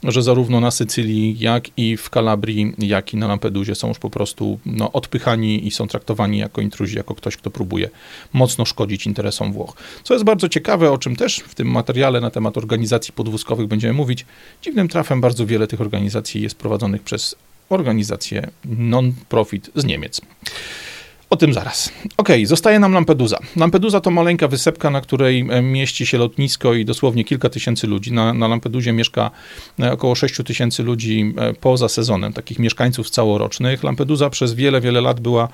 [0.05, 4.11] że zarówno na Sycylii, jak i w Kalabrii, jak i na Lampedusie są już po
[4.11, 7.91] prostu no, odpychani i są traktowani jako intruzi, jako ktoś, kto próbuje
[8.33, 9.77] mocno szkodzić interesom Włoch.
[10.05, 13.95] Co jest bardzo ciekawe, o czym też w tym materiale na temat organizacji podwózkowych będziemy
[13.95, 14.27] mówić,
[14.63, 17.37] dziwnym trafem bardzo wiele tych organizacji jest prowadzonych przez
[17.71, 20.21] organizację non-profit z Niemiec.
[21.31, 21.93] O tym zaraz.
[22.17, 23.39] Ok, zostaje nam Lampedusa.
[23.57, 28.13] Lampedusa to maleńka wysepka, na której e, mieści się lotnisko i dosłownie kilka tysięcy ludzi.
[28.13, 29.31] Na, na Lampedusie mieszka
[29.81, 33.85] e, około 6 tysięcy ludzi e, poza sezonem, takich mieszkańców całorocznych.
[33.85, 35.49] Lampedusa przez wiele, wiele lat była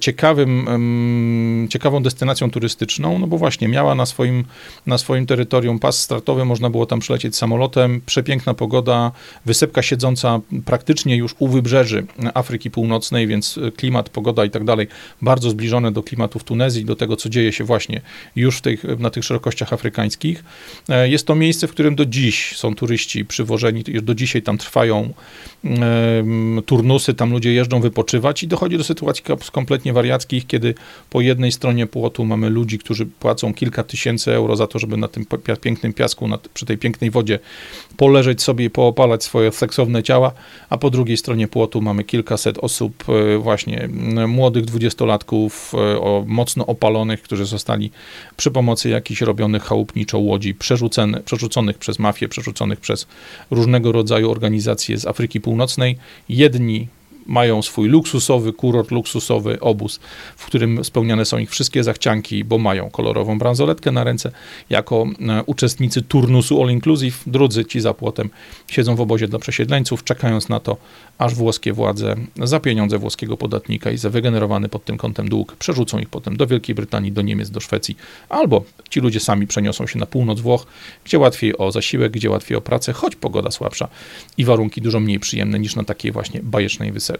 [0.00, 0.66] ciekawym,
[1.70, 4.44] ciekawą destynacją turystyczną, no bo właśnie miała na swoim,
[4.86, 9.12] na swoim terytorium pas startowy, można było tam przylecieć samolotem, przepiękna pogoda,
[9.46, 14.88] wysepka siedząca praktycznie już u wybrzeży Afryki Północnej, więc klimat, pogoda i tak dalej
[15.22, 18.00] bardzo zbliżone do klimatu w Tunezji, do tego, co dzieje się właśnie
[18.36, 20.44] już tych, na tych szerokościach afrykańskich.
[20.88, 25.12] E, jest to miejsce, w którym do dziś są turyści przywożeni, do dzisiaj tam trwają
[25.64, 26.24] e,
[26.66, 30.74] turnusy, tam ludzie jeżdżą wypoczywać i dochodzi do sytuacji kompletnie wariackich, kiedy
[31.10, 35.08] po jednej stronie płotu mamy ludzi, którzy płacą kilka tysięcy euro za to, żeby na
[35.08, 35.26] tym
[35.60, 37.38] pięknym piasku, przy tej pięknej wodzie
[37.96, 40.32] poleżeć sobie i poopalać swoje seksowne ciała,
[40.70, 43.88] a po drugiej stronie płotu mamy kilkaset osób e, właśnie
[44.28, 47.90] młodych, 20 trzydziestolatków e, o, mocno opalonych, którzy zostali
[48.36, 50.54] przy pomocy jakichś robionych chałupniczo łodzi
[51.24, 53.06] przerzuconych przez mafię, przerzuconych przez
[53.50, 55.98] różnego rodzaju organizacje z Afryki Północnej.
[56.28, 56.88] Jedni
[57.26, 60.00] mają swój luksusowy kurort, luksusowy obóz,
[60.36, 64.30] w którym spełniane są ich wszystkie zachcianki, bo mają kolorową bransoletkę na ręce,
[64.70, 68.30] jako e, uczestnicy turnusu all inclusive, drudzy ci za płotem
[68.68, 70.76] siedzą w obozie dla przesiedleńców, czekając na to,
[71.18, 75.98] aż włoskie władze za pieniądze włoskiego podatnika i za wygenerowany pod tym kątem dług przerzucą
[75.98, 77.96] ich potem do Wielkiej Brytanii, do Niemiec, do Szwecji,
[78.28, 80.66] albo ci ludzie sami przeniosą się na północ Włoch,
[81.04, 83.88] gdzie łatwiej o zasiłek, gdzie łatwiej o pracę, choć pogoda słabsza
[84.38, 87.15] i warunki dużo mniej przyjemne niż na takiej właśnie bajecznej wysepce.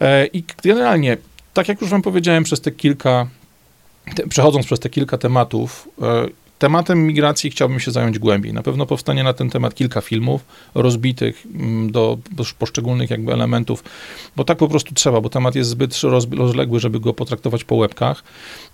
[0.00, 1.16] E, I generalnie,
[1.54, 3.26] tak jak już wam powiedziałem, przez te kilka,
[4.28, 6.28] przechodząc przez te kilka tematów, e,
[6.60, 8.52] Tematem migracji chciałbym się zająć głębiej.
[8.52, 12.18] Na pewno powstanie na ten temat kilka filmów rozbitych mm, do,
[12.58, 13.84] poszczególnych jakby elementów,
[14.36, 16.00] bo tak po prostu trzeba, bo temat jest zbyt
[16.36, 18.24] rozległy, żeby go potraktować po łebkach.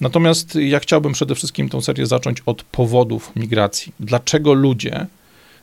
[0.01, 3.93] Natomiast ja chciałbym przede wszystkim tą serię zacząć od powodów migracji.
[4.01, 5.07] Dlaczego ludzie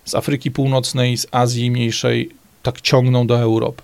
[0.06, 2.30] z Afryki Północnej, z Azji Mniejszej
[2.62, 3.84] tak ciągną do Europy?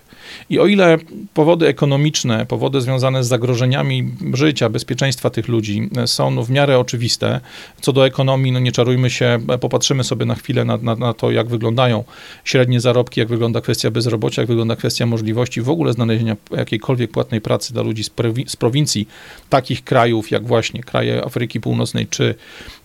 [0.50, 0.98] I o ile
[1.34, 7.42] powody ekonomiczne, powody związane z zagrożeniami życia, bezpieczeństwa tych ludzi są no, w miarę oczywiste,
[7.82, 11.32] co do ekonomii, no nie czarujmy się, popatrzymy sobie na chwilę na, na, na to,
[11.32, 12.04] jak wyglądają
[12.44, 17.42] średnie zarobki, jak wygląda kwestia bezrobocia, jak wygląda kwestia możliwości w ogóle znalezienia jakiejkolwiek płatnej
[17.42, 18.12] pracy dla ludzi z,
[18.48, 19.08] z prowincji,
[19.50, 22.36] takich krajów jak właśnie kraje Afryki Północnej, czy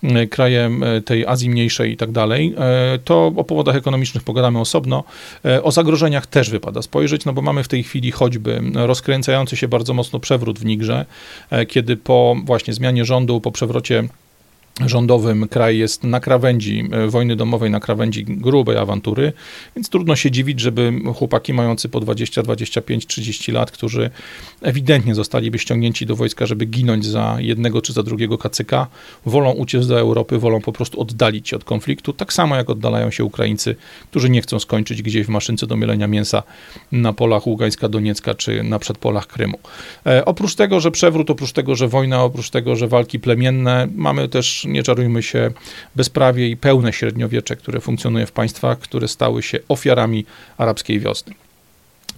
[0.03, 0.71] e, kraje
[1.05, 5.05] tej Azji Mniejszej i tak dalej, e, to o powodach ekonomicznych pogadamy osobno.
[5.45, 9.69] E, o zagrożeniach też wypada spojrzeć, no bo mamy w tej chwili choćby rozkręcający się
[9.69, 11.07] bardzo mocno przewrót w Nigrze,
[11.51, 14.09] e, kiedy po właśnie zmianie rządu, po przewrocie
[14.81, 19.33] rządowym kraj jest na krawędzi e, wojny domowej, na krawędzi grubej awantury,
[19.77, 24.11] więc trudno się dziwić, żeby chłopaki mający po 20, 25, 30 lat, którzy
[24.63, 28.87] ewidentnie zostaliby ściągnięci do wojska, żeby ginąć za jednego czy za drugiego kacyka,
[29.27, 33.11] wolą uciec do Europy, wolą po prostu oddalić się od konfliktu, tak samo jak oddalają
[33.11, 33.77] się Ukraińcy,
[34.11, 36.43] którzy nie chcą skończyć gdzieś w maszynce do mielenia mięsa
[36.93, 39.59] na polach Ługańska, Doniecka czy na przedpolach Krymu.
[40.07, 44.29] E, oprócz tego, że przewrót, oprócz tego, że wojna, oprócz tego, że walki plemienne, mamy
[44.29, 45.51] też nie czarujmy się,
[45.97, 50.27] bezprawie i pełne średniowiecze, które funkcjonuje w państwach, które stały się ofiarami
[50.59, 51.35] arabskiej wiosny.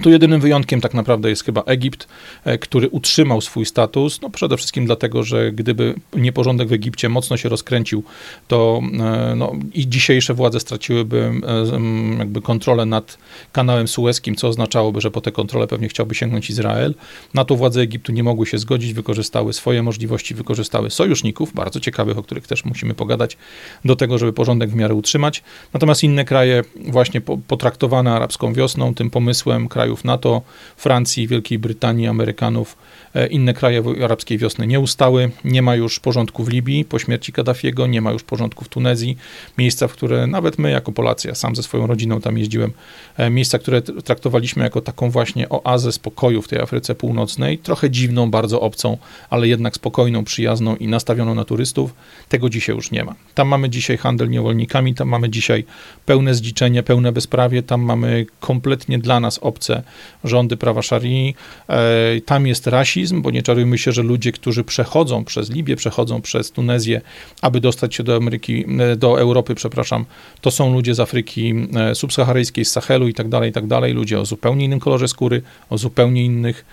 [0.03, 2.09] Tu jedynym wyjątkiem tak naprawdę jest chyba Egipt,
[2.45, 7.37] e, który utrzymał swój status, no przede wszystkim dlatego, że gdyby nieporządek w Egipcie mocno
[7.37, 8.03] się rozkręcił,
[8.49, 13.19] to e, no, i dzisiejsze władze straciłyby e, jakby kontrolę nad
[13.53, 16.95] kanałem sueskim, co oznaczałoby, że po tę kontrolę pewnie chciałby sięgnąć Izrael.
[17.35, 22.19] Na to władze Egiptu nie mogły się zgodzić, wykorzystały swoje możliwości, wykorzystały sojuszników, bardzo ciekawych,
[22.19, 23.37] o których też musimy pogadać,
[23.85, 25.43] do tego, żeby porządek w miarę utrzymać.
[25.73, 30.43] Natomiast inne kraje właśnie potraktowane arabską wiosną, tym pomysłem, kraje krajów NATO,
[30.77, 32.77] Francji, Wielkiej Brytanii, Amerykanów,
[33.15, 35.31] e, inne kraje arabskiej wiosny nie ustały.
[35.45, 39.17] Nie ma już porządku w Libii po śmierci Kaddafiego, nie ma już porządku w Tunezji.
[39.59, 42.73] Miejsca, w które nawet my jako Polacy, ja sam ze swoją rodziną tam jeździłem,
[43.17, 48.31] e, miejsca, które traktowaliśmy jako taką właśnie oazę spokoju w tej Afryce Północnej, trochę dziwną,
[48.31, 48.99] bardzo obcą,
[49.31, 51.95] ale jednak spokojną, przyjazną i nastawioną na turystów,
[52.29, 53.15] tego dzisiaj już nie ma.
[53.35, 55.65] Tam mamy dzisiaj handel niewolnikami, tam mamy dzisiaj
[56.07, 59.76] pełne zdziczenie, pełne bezprawie, tam mamy kompletnie dla nas obce
[60.25, 61.37] rządy prawa szarii.
[61.69, 66.23] E, tam jest rasizm, bo nie czarujmy się, że ludzie, którzy przechodzą przez Libię, przechodzą
[66.23, 67.01] przez Tunezję,
[67.43, 70.05] aby dostać się do Ameryki, e, do Europy, przepraszam,
[70.41, 73.93] to są ludzie z Afryki e, subsaharyjskiej, z Sahelu i tak dalej, i tak dalej,
[73.93, 76.65] ludzie o zupełnie innym kolorze skóry, o zupełnie innych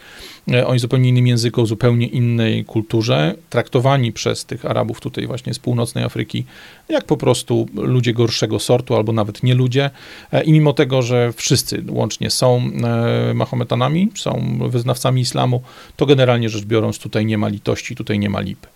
[0.52, 5.60] E, o zupełnie innym języku, zupełnie innej kulturze, traktowani przez tych Arabów tutaj właśnie z
[5.60, 6.46] północnej Afryki,
[6.90, 9.90] jak po prostu ludzie gorszego sortu, albo nawet nie ludzie.
[10.32, 15.62] E, I mimo tego, że wszyscy łącznie są e, Mahometanami, są wyznawcami islamu,
[15.96, 18.68] to generalnie rzecz biorąc tutaj nie ma litości, tutaj nie ma lipy.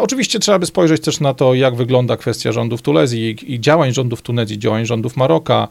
[0.00, 4.22] Oczywiście trzeba by spojrzeć też na to, jak wygląda kwestia rządów Tunezji i działań rządów
[4.22, 5.68] Tunezji, działań rządów Maroka,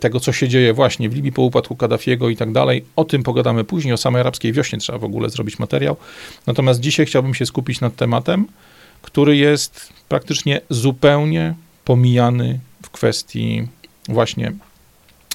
[0.00, 2.84] tego, co się dzieje właśnie w Libii po upadku Kaddafiego i tak dalej.
[2.96, 5.96] O tym pogadamy później, o samej arabskiej wiośnie trzeba w ogóle zrobić materiał.
[6.46, 8.46] Natomiast dzisiaj chciałbym się skupić nad tematem,
[9.02, 13.68] który jest praktycznie zupełnie pomijany w kwestii
[14.08, 14.52] właśnie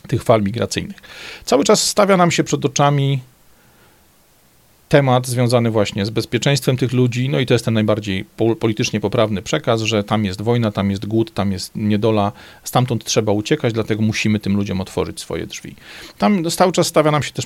[0.08, 0.98] tych fal migracyjnych.
[1.46, 3.20] Cały czas stawia nam się przed oczami
[4.94, 8.26] temat związany właśnie z bezpieczeństwem tych ludzi, no i to jest ten najbardziej
[8.60, 12.32] politycznie poprawny przekaz, że tam jest wojna, tam jest głód, tam jest niedola,
[12.64, 15.76] stamtąd trzeba uciekać, dlatego musimy tym ludziom otworzyć swoje drzwi.
[16.18, 17.46] Tam cały czas stawia nam się też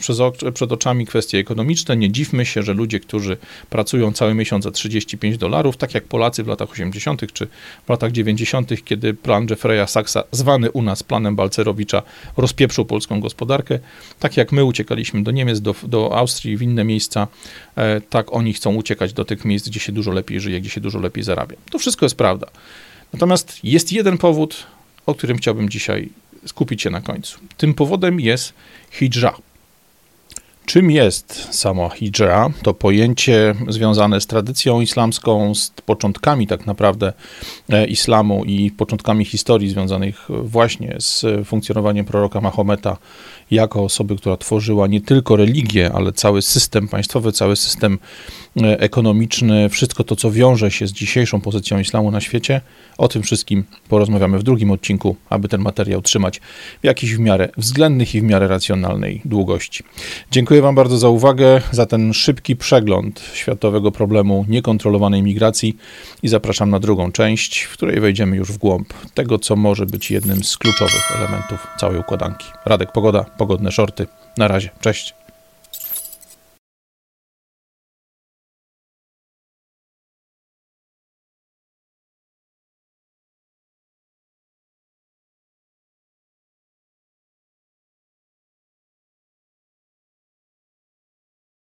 [0.54, 1.98] przed oczami kwestie ekonomiczne.
[1.98, 3.38] Nie dziwmy się, że ludzie, którzy
[3.70, 7.34] pracują cały miesiąc za 35 dolarów, tak jak Polacy w latach 80.
[7.34, 7.48] czy
[7.86, 12.02] w latach 90., kiedy plan Jeffreya Sachsa, zwany u nas planem Balcerowicza,
[12.38, 13.80] rozpieprzył polską gospodarkę,
[14.20, 17.28] tak jak my uciekaliśmy do Niemiec, do, do Austrii, w inne miejsca,
[18.10, 21.00] tak oni chcą uciekać do tych miejsc, gdzie się dużo lepiej żyje, gdzie się dużo
[21.00, 21.56] lepiej zarabia.
[21.72, 22.48] To wszystko jest prawda.
[23.14, 24.68] Natomiast jest jeden powód,
[25.06, 26.10] o którym chciałbym dzisiaj
[26.46, 27.40] skupić się na końcu.
[27.58, 28.54] Tym powodem jest
[28.92, 29.38] hijra.
[30.68, 32.50] Czym jest sama hijra?
[32.64, 37.14] To pojęcie związane z tradycją islamską, z początkami tak naprawdę
[37.70, 42.98] e, islamu i początkami historii związanych właśnie z funkcjonowaniem proroka Mahometa
[43.52, 48.00] jako osoby, która tworzyła nie tylko religię, ale cały system państwowy, cały system
[48.62, 52.62] e, ekonomiczny, wszystko to, co wiąże się z dzisiejszą pozycją islamu na świecie.
[52.98, 56.42] O tym wszystkim porozmawiamy w drugim odcinku, aby ten materiał trzymać
[56.82, 59.84] w jakiejś w miarę względnych i w miarę racjonalnej długości.
[60.58, 65.78] Dziękuję Wam bardzo za uwagę, za ten szybki przegląd światowego problemu niekontrolowanej migracji
[66.24, 70.12] i zapraszam na drugą część, w której wejdziemy już w głąb tego, co może być
[70.12, 72.46] jednym z kluczowych elementów całej układanki.
[72.66, 74.08] Radek Pogoda, pogodne shorty.
[74.38, 75.27] Na razie, cześć.